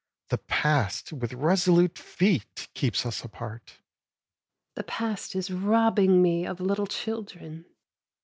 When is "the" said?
0.29-0.39, 4.77-4.83